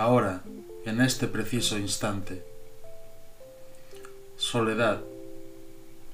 [0.00, 0.42] ahora,
[0.86, 2.42] en este preciso instante.
[4.36, 5.00] Soledad,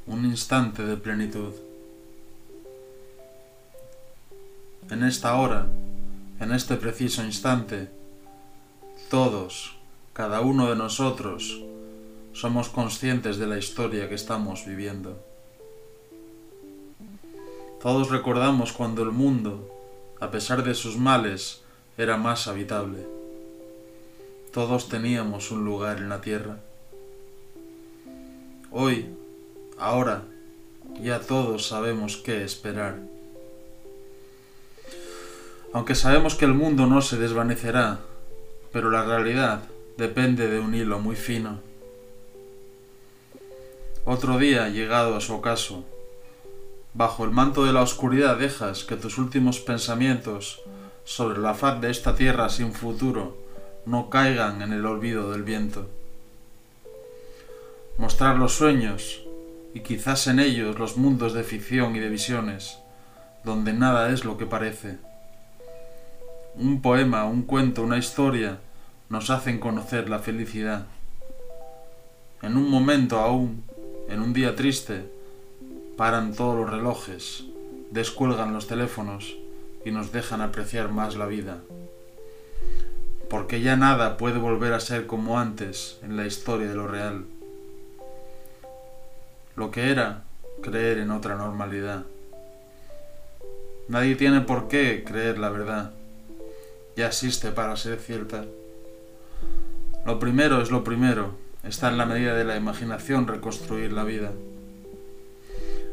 [0.08, 1.54] un instante de plenitud.
[4.90, 5.66] En esta hora,
[6.40, 7.88] en este preciso instante,
[9.08, 9.76] todos,
[10.12, 11.62] cada uno de nosotros,
[12.32, 15.35] somos conscientes de la historia que estamos viviendo.
[17.86, 19.72] Todos recordamos cuando el mundo,
[20.18, 21.60] a pesar de sus males,
[21.96, 23.06] era más habitable.
[24.52, 26.58] Todos teníamos un lugar en la tierra.
[28.72, 29.06] Hoy,
[29.78, 30.24] ahora,
[31.00, 32.98] ya todos sabemos qué esperar.
[35.72, 38.00] Aunque sabemos que el mundo no se desvanecerá,
[38.72, 39.62] pero la realidad
[39.96, 41.60] depende de un hilo muy fino.
[44.04, 45.84] Otro día, llegado a su ocaso,
[46.96, 50.62] bajo el manto de la oscuridad dejas que tus últimos pensamientos
[51.04, 53.36] sobre la faz de esta tierra sin futuro
[53.84, 55.90] no caigan en el olvido del viento.
[57.98, 59.22] Mostrar los sueños
[59.74, 62.78] y quizás en ellos los mundos de ficción y de visiones,
[63.44, 64.96] donde nada es lo que parece.
[66.54, 68.58] Un poema, un cuento, una historia
[69.10, 70.86] nos hacen conocer la felicidad.
[72.40, 73.64] En un momento aún,
[74.08, 75.15] en un día triste,
[75.96, 77.44] paran todos los relojes,
[77.90, 79.36] descuelgan los teléfonos
[79.84, 81.60] y nos dejan apreciar más la vida
[83.28, 87.24] porque ya nada puede volver a ser como antes en la historia de lo real.
[89.56, 90.24] Lo que era
[90.62, 92.04] creer en otra normalidad.
[93.88, 95.92] Nadie tiene por qué creer la verdad.
[96.96, 98.44] Ya existe para ser cierta.
[100.04, 101.34] Lo primero es lo primero.
[101.62, 104.32] Está en la medida de la imaginación reconstruir la vida.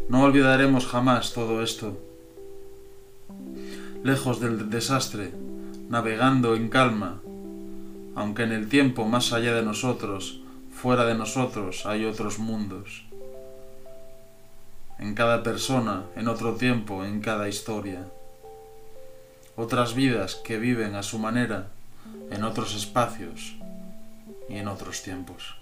[0.09, 1.97] No olvidaremos jamás todo esto.
[4.03, 5.31] Lejos del desastre,
[5.89, 7.21] navegando en calma,
[8.15, 10.41] aunque en el tiempo más allá de nosotros,
[10.73, 13.05] fuera de nosotros, hay otros mundos.
[14.99, 18.05] En cada persona, en otro tiempo, en cada historia.
[19.55, 21.69] Otras vidas que viven a su manera,
[22.29, 23.55] en otros espacios
[24.49, 25.55] y en otros tiempos.